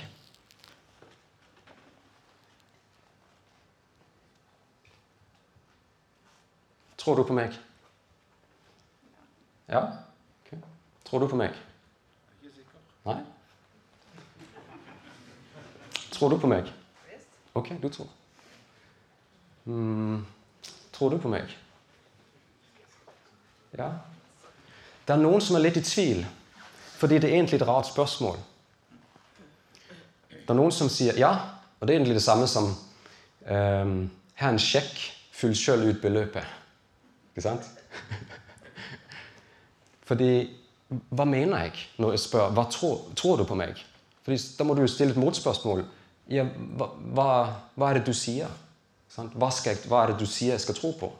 [7.00, 7.56] Tror du på meg?
[9.72, 9.80] Ja?
[10.42, 10.58] Okay.
[11.08, 11.56] Tror du på meg?
[13.06, 13.16] Nei?
[16.18, 16.68] Tror du på meg?
[17.56, 18.12] Ok, du tror.
[19.64, 20.26] Mm.
[20.92, 21.56] Tror du på meg?
[23.80, 23.88] Ja?
[25.08, 26.24] Det er noen som er litt i tvil,
[27.00, 28.44] fordi det er egentlig et rart spørsmål.
[30.48, 31.28] Det er noen som sier ja,
[31.76, 33.90] og det er egentlig det samme som um,
[34.38, 34.94] Her er en sjekk,
[35.36, 36.54] fyll sjøl ut beløpet.
[37.34, 37.66] Ikke sant?
[40.08, 40.30] Fordi
[40.88, 43.76] Hva mener jeg når jeg spør hva tror, tror du på meg?
[44.24, 45.84] Fordi Da må du stille et motspørsmål.
[46.32, 46.46] Ja,
[46.80, 47.28] hva, hva,
[47.74, 48.48] hva, er det du sier?
[49.12, 51.12] Hva, jeg, hva, er det du sier jeg skal tro på?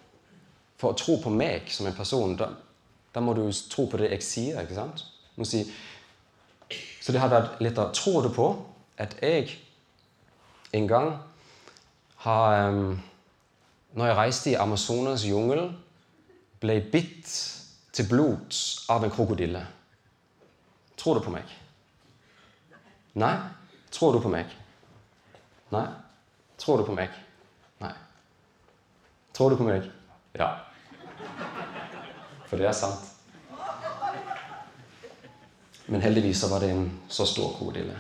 [0.81, 2.49] For å tro på meg som en person, da,
[3.13, 4.65] da må du tro på det jeg sier.
[4.65, 5.05] ikke sant?
[5.45, 5.67] Si,
[7.05, 8.49] så det har vært litt av Tror du på
[8.99, 9.55] at jeg
[10.73, 11.13] en gang
[12.17, 12.73] har
[13.93, 15.71] Når jeg reiste i Amazonas jungel
[16.61, 17.31] ble bitt
[17.93, 19.63] til blods av en krokodille.
[20.99, 21.47] Tror du på meg?
[23.19, 23.33] Nei?
[23.91, 24.51] Tror du på meg?
[25.73, 25.87] Nei?
[26.59, 27.15] Tror du på meg?
[27.81, 27.95] Nei.
[29.35, 29.89] Tror du på meg?
[30.37, 30.51] Ja.
[32.51, 33.15] For det er sant.
[35.89, 37.97] Men heldigvis var det en så stor krokodille.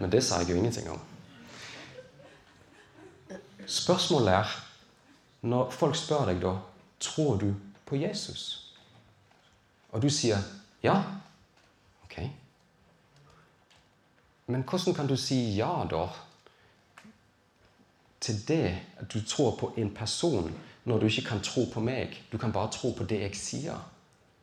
[0.00, 1.00] Men det sa jeg jo ingenting om.
[3.66, 4.54] Spørsmålet er
[5.46, 6.56] når folk spør deg da
[7.00, 7.52] tror du
[7.86, 8.74] på Jesus,
[9.92, 10.40] og du sier
[10.82, 10.96] ja
[12.04, 12.16] Ok.
[14.50, 16.08] Men hvordan kan du si ja, da,
[18.20, 20.50] til det at du tror på en person,
[20.84, 22.16] når du ikke kan tro på meg?
[22.32, 23.78] Du kan bare tro på det jeg sier.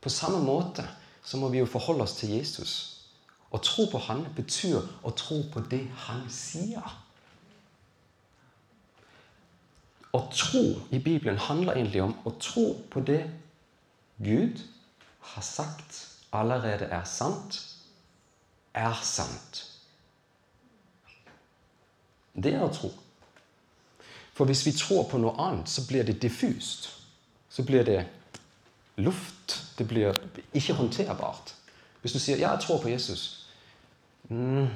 [0.02, 0.88] På samme måte
[1.24, 2.97] så må vi jo forholde oss til Jesus.
[3.52, 6.96] Å tro på han betyr å tro på det han sier.
[10.12, 13.24] Å tro i Bibelen handler egentlig om å tro på det
[14.24, 14.64] Gud
[15.34, 17.60] har sagt allerede er sant,
[18.74, 19.64] er sant.
[22.34, 22.92] Det er å tro.
[24.38, 26.92] For hvis vi tror på noe annet, så blir det diffust.
[27.50, 28.04] Så blir det
[29.02, 29.58] luft.
[29.78, 30.14] Det blir
[30.54, 31.56] ikke håndterbart.
[32.02, 33.37] Hvis du sier 'ja, jeg tror på Jesus',
[34.30, 34.68] mm,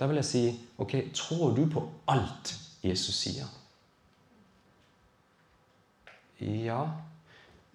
[0.00, 3.48] da vil jeg si 'ok, tror du på alt Jesus sier'?
[6.40, 6.86] Ja.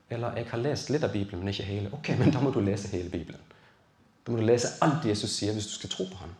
[0.09, 1.93] Eller 'jeg har lest litt av Bibelen, men ikke hele'.
[1.93, 3.41] Ok, men da må du lese hele Bibelen.
[4.27, 6.35] Da må du lese alt Jesus sier, hvis du skal tro på ham.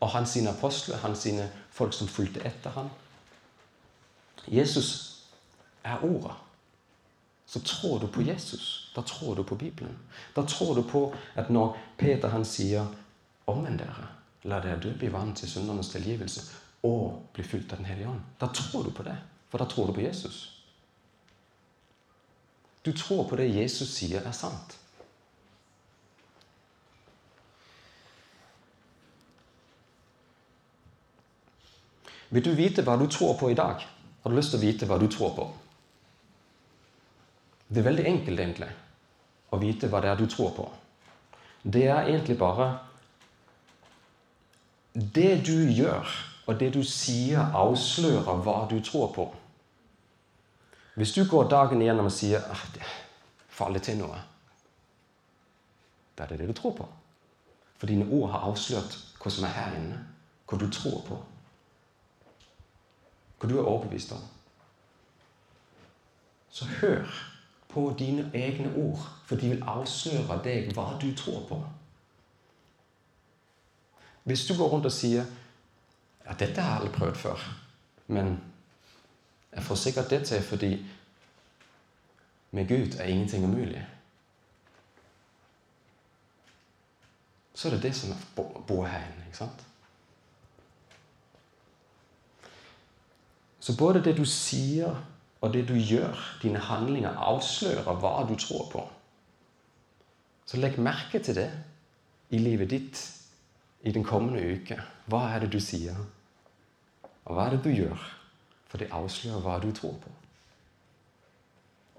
[0.00, 2.90] Og hans sine apostler, hans sine folk som fulgte etter ham.
[4.48, 5.16] Jesus
[5.84, 6.32] er ordet.
[7.46, 8.92] Så tror du på Jesus.
[8.96, 9.98] Da tror du på Bibelen.
[10.36, 12.86] Da tror du på at når Peter han sier
[13.46, 14.08] 'omvend dere',
[14.44, 16.42] la dere døpe i vann til syndernes tilgivelse
[16.82, 19.16] og bli fylt av Den hellige ånd, da tror du på det.
[19.48, 20.62] For da tror du på Jesus.
[22.84, 24.78] Du tror på det Jesus sier er sant.
[32.30, 33.82] Vil du vite hva du tror på i dag?
[34.22, 35.46] Har du lyst til å vite hva du tror på?
[37.68, 38.68] Det er veldig enkelt, egentlig,
[39.50, 40.66] å vite hva det er du tror på.
[41.62, 42.68] Det er egentlig bare
[44.96, 46.08] Det du gjør,
[46.46, 49.26] og det du sier, avslører hva du tror på.
[50.96, 52.86] Hvis du går dagen igjennom og sier ah, det
[53.52, 54.16] faller til noe,
[56.16, 56.86] da er det det du tror på.
[57.76, 59.98] For dine ord har avslørt hva som er her inne,
[60.48, 61.18] hva du tror på.
[63.36, 64.24] Hva du er overbevist om.
[66.48, 67.04] Så hør
[67.68, 71.60] på dine egne ord, for de vil avsløre deg hva du tror på.
[74.26, 75.24] Hvis du går rundt og sier
[76.26, 77.42] ja, 'Dette har jeg aldri prøvd før',
[78.06, 78.40] men
[79.52, 80.86] jeg får sikkert det til fordi
[82.50, 83.86] med Gud er ingenting umulig.
[87.54, 88.14] Så er det det som
[88.66, 89.24] bor her inne.
[89.26, 89.66] ikke sant?
[93.60, 95.04] Så både det du sier
[95.40, 98.88] og det du gjør, dine handlinger, avslører hva du tror på.
[100.46, 101.52] Så legg merke til det
[102.30, 103.15] i livet ditt
[103.86, 104.80] i den kommende uke.
[105.06, 105.96] Hva er det du sier?
[107.24, 108.06] Og hva er det du gjør?
[108.66, 110.14] For det avslører hva du tror på.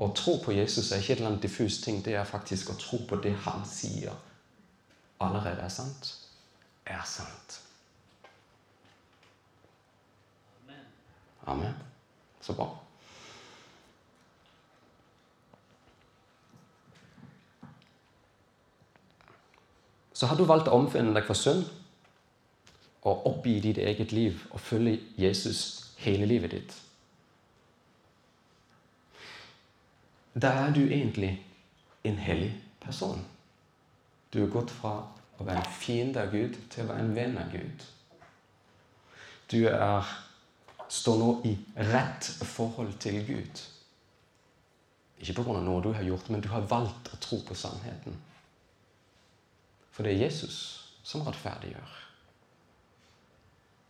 [0.04, 2.02] Å tro på Jesus er ikke et eller annet diffus ting.
[2.04, 4.12] Det er faktisk å tro på det han sier
[5.24, 6.12] allerede er sant,
[6.86, 7.62] er sant.
[11.48, 11.74] Amen.
[12.44, 12.68] Så bra.
[20.14, 21.66] Så har du valgt å omfinne deg for synd
[23.08, 26.76] og oppgi ditt eget liv og følge Jesus hele livet ditt.
[30.38, 31.32] Da er du egentlig
[32.04, 33.24] en hellig person.
[34.34, 35.00] Du er gått fra
[35.38, 37.86] å være en fiende av Gud til å være en venn av Gud.
[39.52, 40.12] Du er,
[40.92, 41.56] står nå i
[41.90, 43.64] rett forhold til Gud.
[45.18, 45.62] Ikke pga.
[45.64, 48.18] noe du har gjort, men du har valgt å tro på sannheten.
[49.92, 50.60] For det er Jesus
[51.08, 52.07] som rettferdiggjør.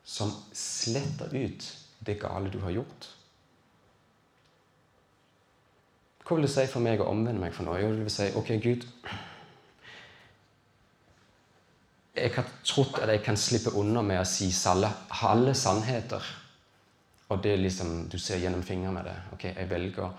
[0.08, 1.66] Som sletter ut
[2.00, 3.08] det gale du har gjort.
[6.24, 7.80] Hva vil det si for meg å omvende meg for noe?
[7.80, 8.88] Jo, det vil si ok, Gud
[12.18, 14.50] Jeg har trodd at jeg kan slippe unna med å si
[15.22, 16.24] halve sannheter.
[17.30, 19.16] Og det er liksom, du ser gjennom fingrene med det.
[19.36, 20.10] Ok, Jeg velger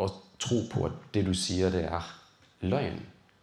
[0.00, 0.06] å
[0.38, 2.12] tro på at det du sier, det er
[2.62, 3.00] løgn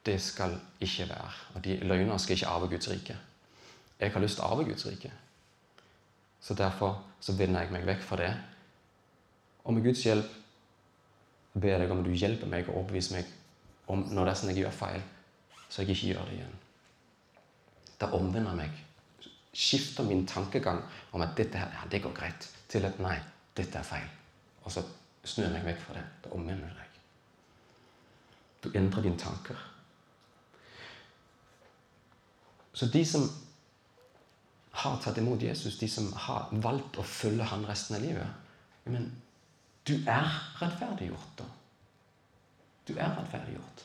[0.07, 1.31] det skal ikke være.
[1.55, 3.17] Og de løgner skal ikke arve Guds rike.
[3.99, 5.11] Jeg har lyst til å arve Guds rike.
[6.41, 8.33] Så derfor så vender jeg meg vekk fra det.
[9.65, 10.35] Og med Guds hjelp
[11.57, 13.31] ber jeg deg om du hjelper meg og overbeviser meg
[13.91, 15.03] om når det er sånn jeg gjør feil,
[15.69, 16.57] så jeg ikke gjør det igjen.
[17.97, 18.83] Da omvender jeg meg.
[19.57, 20.83] Skifter min tankegang
[21.15, 23.15] om at dette her, ja, det går greit, til at nei,
[23.57, 24.05] dette er feil.
[24.63, 24.83] Og så
[25.23, 26.05] snur jeg meg vekk fra det.
[26.25, 27.01] Da omvender jeg deg.
[28.63, 29.65] Du endrer dine tanker.
[32.77, 33.25] Så de som
[34.89, 38.27] har tatt imot Jesus, de som har valgt å følge han resten av livet
[38.85, 39.11] Men
[39.87, 40.27] du er
[40.59, 41.45] rettferdiggjort, da.
[42.87, 43.83] Du er rettferdiggjort.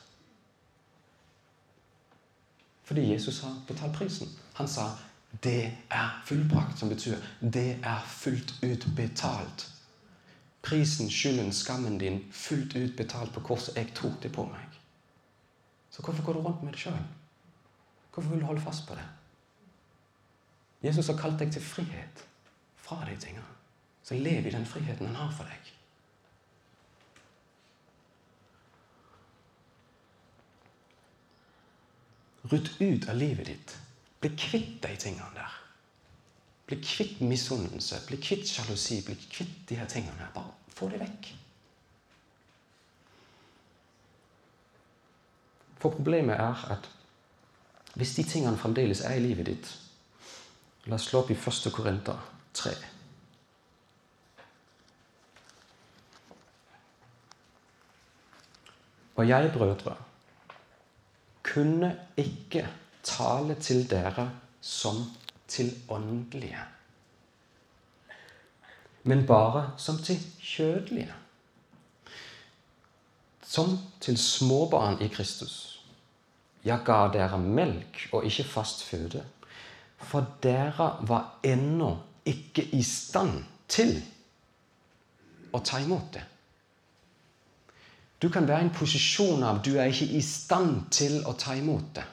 [2.83, 4.29] Fordi Jesus har betalt prisen.
[4.53, 4.97] Han sa
[5.43, 9.69] 'det er fullbrakt', som betyr 'det er fullt ut betalt'.
[10.63, 13.75] prisen, skylden, skammen din fullt ut betalt på korset.
[13.75, 14.79] Jeg tok det på meg.
[15.89, 17.03] Så hvorfor går du rundt med det sjøl?
[18.13, 19.03] Hvorfor vil du holde fast på det?
[20.83, 22.25] Jesus har kalt deg til frihet
[22.83, 23.47] fra de tingene.
[24.03, 25.69] Så lev i den friheten han har for deg.
[32.51, 33.77] Rydd ut av livet ditt.
[34.19, 35.53] Bli kvitt de tingene der.
[36.67, 40.19] Bli kvitt misunnelse, bli kvitt sjalusi, bli kvitt de her tingene.
[40.19, 40.33] her.
[40.35, 41.31] Bare få det vekk.
[45.79, 46.91] For problemet er at
[47.95, 49.71] hvis de tingene fremdeles er i livet ditt
[50.85, 51.71] La oss slå opp i 1.
[51.71, 52.19] Korinter
[52.53, 52.73] 3.
[59.15, 59.95] Og jeg, brødre,
[61.43, 62.67] kunne ikke
[63.03, 65.03] tale til dere som
[65.47, 66.59] til åndelige,
[69.03, 71.13] men bare som til kjødelige.
[73.43, 75.83] Som til småbarn i Kristus.
[76.65, 79.25] Jeg ga dere melk og ikke fast føde,
[80.07, 81.91] for dere var ennå
[82.29, 83.97] ikke i stand til
[85.53, 86.23] å ta imot det.
[88.23, 91.57] Du kan være i en posisjon av du er ikke i stand til å ta
[91.59, 92.05] imot det.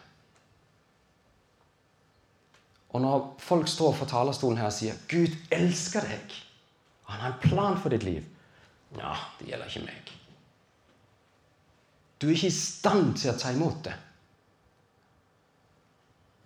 [2.91, 6.35] Og når folk står for talerstolen her og sier 'Gud elsker deg',
[7.07, 8.27] og 'Han har en plan for ditt liv'
[8.99, 10.11] Ja, det gjelder ikke meg.
[12.21, 13.95] Du er ikke i stand til å ta imot det.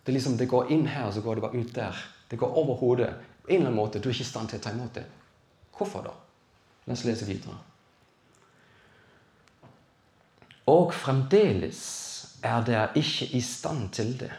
[0.05, 2.01] Det liksom, det går inn her, og så går det bare ut der.
[2.31, 3.15] Det går over hodet.
[3.43, 5.05] På en eller annen måte, Du er ikke i stand til å ta imot det.
[5.77, 6.13] Hvorfor da?
[6.87, 7.57] La oss lese videre.
[10.67, 11.81] Og fremdeles
[12.45, 14.33] er dere ikke i stand til det.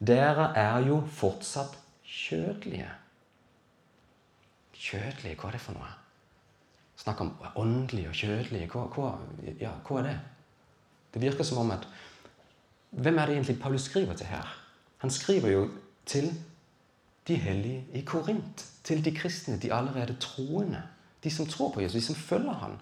[0.00, 2.88] Dere er jo fortsatt kjødelige.
[4.74, 5.90] Kjødelige, hva er det for noe?
[7.00, 8.68] Snakk om åndelige og kjødelige.
[8.72, 9.10] Hva, hva,
[9.60, 10.16] ja, hva er det?
[11.14, 11.86] Det virker som om at
[12.90, 14.48] Hvem er det egentlig Paulus skriver til her?
[15.00, 15.68] Han skriver jo
[16.06, 16.32] til
[17.28, 18.66] de hellige i Korint.
[18.84, 20.82] Til de kristne, de allerede troende.
[21.24, 22.78] De som tror på Jesus, de som følger han.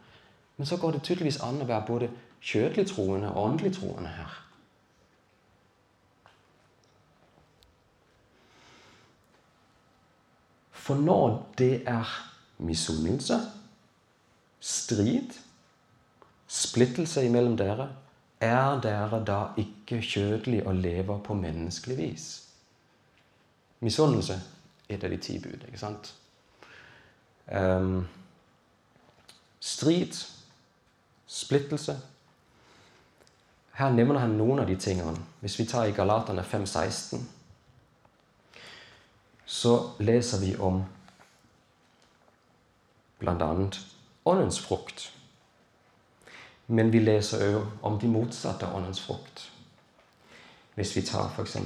[0.56, 4.36] Men så går det tydeligvis an å være både kjødelig troende og åndelig troende her.
[10.72, 12.08] For når det er
[12.58, 13.38] misunnelse,
[14.60, 15.34] strid,
[16.46, 17.90] splittelse imellom dere,
[18.40, 22.26] er dere da ikke kjødelige og lever på menneskelig vis?
[23.80, 24.40] Misunnelse
[24.88, 26.14] er et av de ti bud, ikke sant?
[27.52, 28.06] Um,
[29.60, 30.14] strid,
[31.26, 31.96] splittelse,
[33.78, 35.14] her nevner han noen av de tingene.
[35.40, 37.20] Hvis vi tar i Galaterne 5,16,
[39.46, 40.82] så leser vi om
[43.18, 43.68] bl.a.
[44.24, 45.12] åndens frukt.
[46.68, 49.46] Men vi leser òg om de motsatte åndens frukt.
[50.76, 51.56] Hvis vi tar f.eks.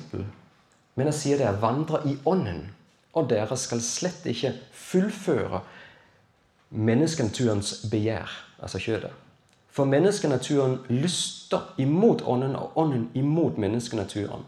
[0.94, 2.68] Men jeg sier dere, vandre i ånden,
[3.12, 5.60] og dere skal slett ikke fullføre
[6.72, 8.30] menneskenaturens begjær,
[8.62, 9.12] altså kjødet.
[9.72, 14.44] For menneskenaturen lyster imot ånden, og ånden imot menneskenaturen.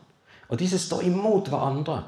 [0.48, 2.02] Og disse står imot hverandre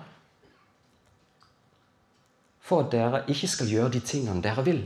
[2.66, 4.80] for at dere ikke skal gjøre de tingene dere vil.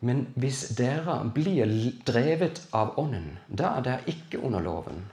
[0.00, 1.72] Men hvis dere blir
[2.06, 5.06] drevet av Ånden, da er dere ikke under loven.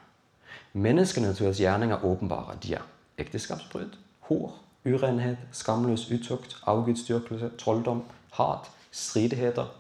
[0.74, 2.58] Menneskenaturens gjerninger er åpenbare.
[2.64, 2.86] De er
[3.18, 3.98] ekteskapsbrudd,
[4.30, 4.54] hor,
[4.86, 8.04] urenhet, skamløs utukt, avgudsdyrkelse, trolldom,
[8.38, 9.72] hat, stridigheter,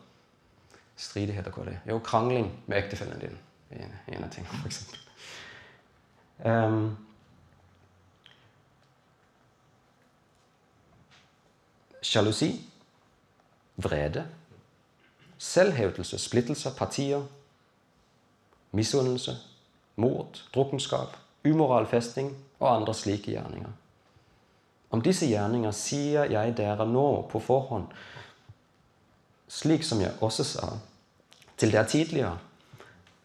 [0.95, 1.79] Stridigheter, hva er det?
[1.89, 3.35] Jo, krangling med ektefellen din.
[3.75, 4.77] En, en av tingene, f.eks.
[6.45, 6.95] Um,
[12.05, 12.53] Sjalusi,
[13.81, 14.23] vrede,
[15.46, 17.23] selvhevdelse, splittelser, partier,
[18.75, 19.37] misunnelse,
[20.02, 21.15] mord, drukkenskap,
[21.46, 23.71] umoral festing og andre slike gjerninger.
[24.91, 27.89] Om disse gjerninger sier jeg dere nå på forhånd
[29.56, 30.67] slik som jeg også sa
[31.58, 32.37] til dere tidligere,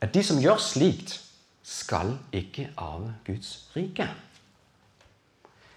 [0.00, 1.18] at de som gjør slikt,
[1.62, 4.06] skal ikke arve Guds rike.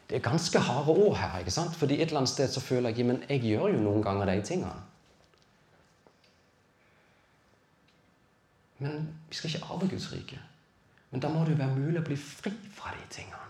[0.09, 1.75] Det er ganske harde ord her, ikke sant?
[1.75, 4.41] fordi et eller annet sted så føler jeg men jeg gjør jo noen ganger de
[4.41, 4.92] tingene.
[8.83, 10.39] Men vi skal ikke arve Guds rike.
[11.11, 13.49] Men da må det jo være mulig å bli fri fra de tingene.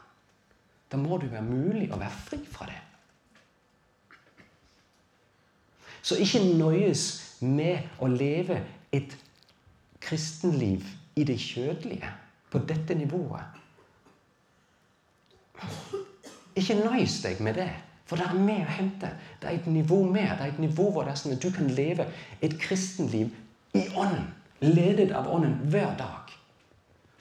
[0.92, 2.82] Da må det jo være mulig å være fri fra det.
[6.04, 7.06] Så ikke nøyes
[7.42, 8.60] med å leve
[8.94, 9.16] et
[10.04, 12.12] kristenliv i det kjødelige
[12.52, 13.62] på dette nivået.
[16.60, 17.72] Ikke nøys deg med det,
[18.04, 19.10] For det er mer å hente.
[19.42, 20.36] Det er et nivå mer.
[20.36, 22.04] Det er et nivå hvor det er sånn at du kan leve
[22.44, 23.32] et kristenliv
[23.74, 24.28] i ånden.
[24.64, 26.32] Ledet av ånden hver dag.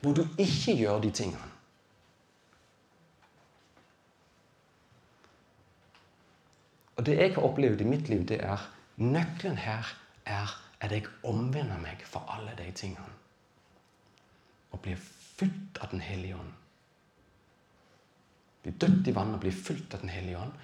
[0.03, 1.49] Hvor du ikke gjør de tingene.
[6.97, 8.62] Og det jeg har opplevd i mitt liv, det er
[9.03, 9.88] nøkkelen her
[10.28, 10.51] er
[10.82, 13.11] at jeg omvender meg for alle de tingene.
[14.70, 16.53] Og blir fylt av Den hellige ånd.
[18.62, 20.55] Blir dødt i vann og blir fylt av Den hellige ånd.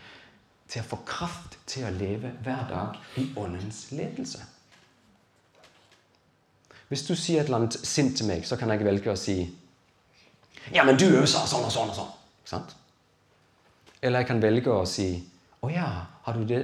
[0.69, 4.45] Til å få kraft til å leve hver dag i åndens ledelse.
[6.89, 9.41] Hvis du sier et eller annet sint til meg, så kan jeg velge å si
[10.73, 12.13] Ja, men du sa sånn og sånn og sånn.
[12.43, 12.77] Ikke sant?
[14.01, 15.11] Eller jeg kan velge å si
[15.61, 15.89] Å ja,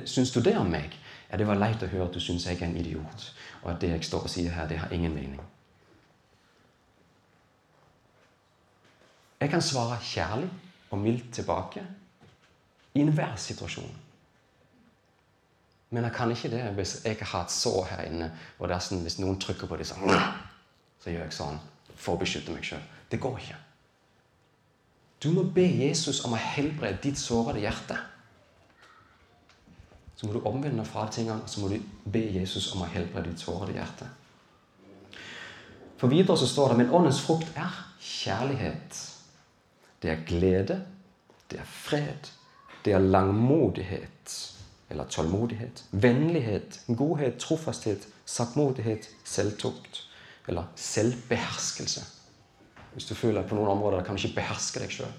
[0.06, 0.92] syns du det om meg?
[1.30, 3.24] Ja, det var leit å høre at du syns jeg er en idiot,
[3.64, 5.40] og at det jeg står og sier her, det har ingen mening.
[9.40, 10.46] Jeg kan svare kjærlig
[10.94, 11.82] og mildt tilbake
[12.94, 13.90] i enhver situasjon.
[15.90, 18.86] Men jeg kan ikke det hvis jeg har et sår her inne, og det er
[18.86, 20.08] sånn, hvis noen trykker på det sånn
[21.02, 21.60] Så gjør jeg sånn
[21.94, 22.82] for å beskytte meg sjøl.
[23.10, 23.58] Det går ikke.
[25.22, 27.96] Du må be Jesus om å helbrede ditt sårede hjerte.
[30.16, 31.78] Så må du omvende fra tingene, så må du
[32.10, 34.08] be Jesus om å helbrede ditt sårede hjerte.
[36.00, 39.00] For videre så står det men åndens frukt er kjærlighet.
[40.02, 40.80] Det er glede,
[41.52, 42.32] det er fred,
[42.84, 44.13] det er langmodighet
[44.90, 50.02] eller tålmodighet, vennlighet, godhet, trofasthet, saktmodighet, selvtukt
[50.48, 52.04] eller selvbeherskelse.
[52.92, 55.14] Hvis du føler at på noen områder kan du ikke beherske deg sjøl.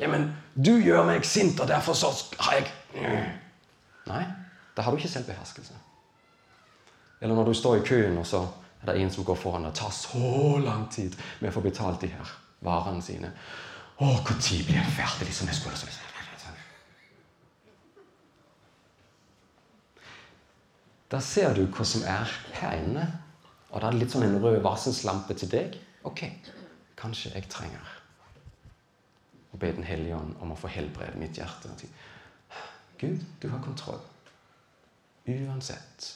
[0.00, 2.72] Ja, men du gjør meg sint, og derfor så har jeg
[4.06, 4.22] Nei,
[4.76, 5.74] da har du ikke selvbeherskelse.
[7.20, 8.44] Eller når du står i køen, og så
[8.82, 12.04] er det en som går foran og tar så lang tid med å få betalt
[12.04, 12.34] de her
[12.64, 13.32] varene sine.
[13.96, 15.30] Å, når blir jeg ferdig?
[15.30, 15.96] Liksom, jeg skulle,
[21.10, 23.06] Da ser du hva som er her inne.
[23.70, 25.78] Og da er det litt sånn en rød varselslampe til deg.
[26.06, 26.24] Ok,
[26.98, 27.94] kanskje jeg trenger
[29.52, 31.72] å be Den hellige ånd om å få helbrede mitt hjerte.
[33.00, 34.02] Gud, du har kontroll.
[35.26, 36.10] Uansett.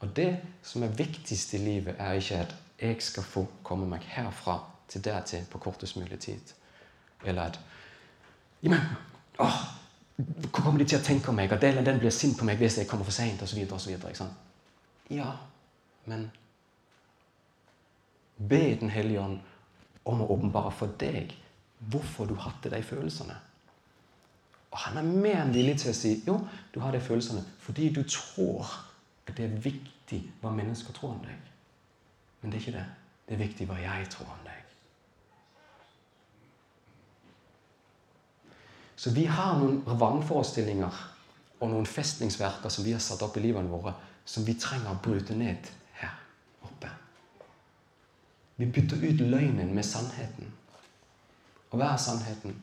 [0.00, 0.30] Og det
[0.62, 5.02] som er viktigst i livet, er ikke at jeg skal få komme meg herfra til
[5.04, 6.52] dertil på kortest mulig tid.
[7.24, 7.60] Eller at
[8.62, 8.80] ja, men,
[9.42, 9.62] åh,
[10.52, 11.52] kommer de til å tenke om meg?
[11.52, 13.42] At den, den blir sint på meg hvis jeg kommer for seint?
[15.12, 15.32] Ja,
[16.06, 16.30] men
[18.36, 19.38] Be Den hellige ånd
[20.04, 21.32] om å åpenbare for deg
[21.90, 23.36] hvorfor du hadde de følelsene.
[24.72, 26.36] Og han er mer enn villig til å si jo,
[26.74, 28.68] du har de følelsene fordi du tror
[29.26, 31.50] at det er viktig hva mennesker tror om deg.
[32.40, 32.86] Men det er ikke det.
[33.26, 34.65] Det er viktig hva jeg tror om deg.
[38.96, 41.00] Så vi har noen vrangforestillinger
[41.60, 43.92] og noen festningsverker som vi har satt opp i livene våre,
[44.24, 45.68] som vi trenger å bryte ned
[46.00, 46.16] her
[46.64, 46.90] oppe.
[48.56, 50.52] Vi bytter ut løgnen med sannheten.
[51.70, 52.56] Og hva er sannheten?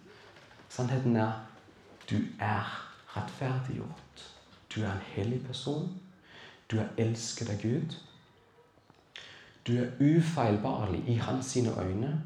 [0.74, 1.44] Sannheten er
[2.10, 2.66] du er
[3.16, 4.24] rettferdiggjort.
[4.76, 6.02] Du er en hellig person.
[6.72, 7.96] Du er elsket av Gud.
[9.68, 12.22] Du er ufeilbarlig i hans sine øyne.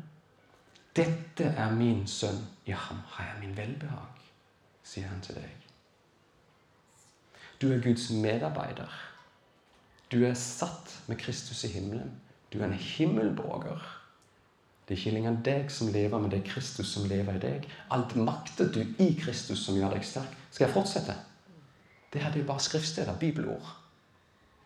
[0.97, 2.39] Dette er min sønn.
[2.67, 4.23] I ham har jeg min velbehag,
[4.83, 5.67] sier han til deg.
[7.61, 8.91] Du er Guds medarbeider.
[10.11, 12.11] Du er satt med Kristus i himmelen.
[12.53, 13.85] Du er en himmelborger.
[14.87, 17.69] Det er ikke lenger deg som lever, men det er Kristus som lever i deg.
[17.91, 20.35] Alt maktet du i Kristus som gjør deg sterk.
[20.51, 21.15] Skal jeg fortsette?
[22.13, 23.73] Det her er jo bare skriftsteder, bibelord.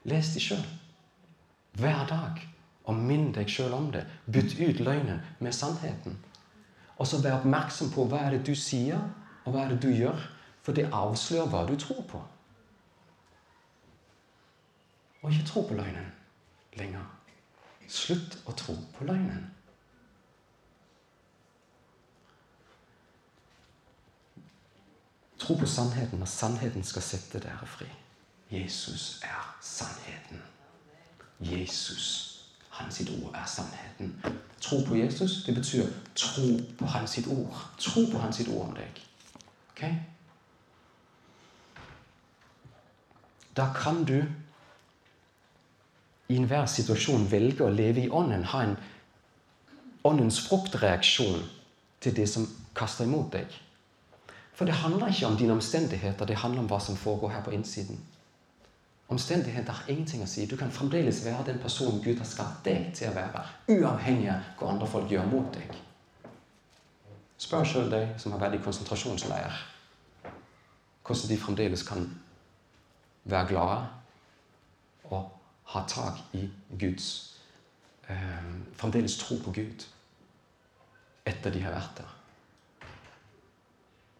[0.05, 0.65] Les de sjøl.
[1.77, 2.43] Hver dag.
[2.89, 4.05] Og minn deg sjøl om det.
[4.25, 6.17] Bytt ut løgnen med sannheten.
[6.97, 9.01] Og så vær oppmerksom på hva er det du sier,
[9.45, 10.19] og hva er det du gjør.
[10.61, 12.21] For det avslører hva du tror på.
[15.21, 16.11] Og ikke tro på løgnen
[16.77, 17.05] lenger.
[17.91, 19.49] Slutt å tro på løgnen.
[25.41, 27.89] Tro på sannheten, og sannheten skal sette dere fri.
[28.51, 30.41] Jesus er sannheten.
[31.41, 32.30] Jesus,
[32.71, 34.15] hans ord, er sannheten.
[34.61, 37.57] Tro på Jesus, det betyr tro på hans ord.
[37.77, 39.01] Tro på hans ord om deg.
[39.71, 39.83] Ok?
[43.57, 44.23] Da kan du
[46.31, 48.45] i enhver situasjon velge å leve i ånden.
[48.53, 48.77] Ha en
[50.07, 51.43] åndens fruktreaksjon
[52.01, 53.51] til det som kaster imot deg.
[54.55, 57.53] For det handler ikke om dine omstendigheter, det handler om hva som foregår her på
[57.55, 57.99] innsiden.
[59.11, 60.45] Omstendigheter har ingenting å si.
[60.47, 63.43] Du kan fremdeles være den personen Gud har skapt deg til å være,
[63.73, 65.73] uavhengig av hva andre folk gjør mot deg.
[67.41, 69.67] Spør sjøl deg som har vært i konsentrasjonsleir.
[71.03, 72.05] hvordan de fremdeles kan
[73.23, 73.87] være glade
[75.03, 75.31] og
[75.73, 76.49] ha tak i
[76.79, 77.07] Guds
[78.07, 79.87] eh, Fremdeles tro på Gud
[81.25, 82.17] etter de har vært der.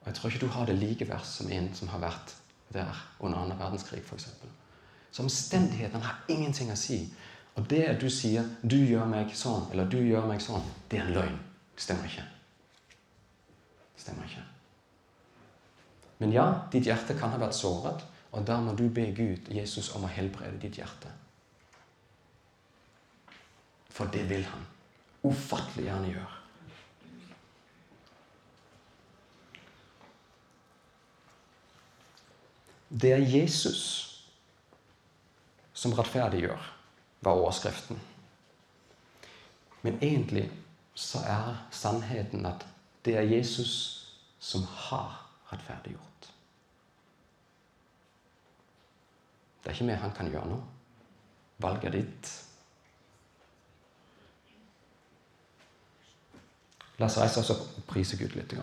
[0.02, 2.36] Og Jeg tror ikke du har det like verst som en som har vært
[2.74, 4.28] der under annen verdenskrig, f.eks.
[5.12, 7.04] Så omstendighetene har ingenting å si.
[7.60, 11.00] Og det at du sier 'du gjør meg sånn' eller 'du gjør meg sånn', det
[11.00, 11.40] er en løgn.
[11.76, 12.24] Det Stemmer ikke.
[13.96, 14.44] Det Stemmer ikke.
[16.20, 19.96] Men ja, ditt hjerte kan ha vært såret, og da må du be Gud, Jesus,
[19.96, 21.10] om å helbrede ditt hjerte.
[23.90, 24.68] For det vil han
[25.24, 26.38] ufattelig gjerne gjøre.
[33.02, 34.11] Det er Jesus
[35.82, 36.66] som rettferdiggjør,
[37.26, 37.98] var overskriften.
[39.82, 40.46] Men egentlig
[40.94, 42.66] så er sannheten at
[43.06, 43.74] det er Jesus
[44.40, 45.16] som har
[45.50, 46.30] rettferdiggjort.
[49.62, 50.60] Det er ikke mer han kan gjøre nå.
[51.62, 52.30] Valget ditt.
[57.02, 58.54] La oss reise oss opp og prise Gud litt.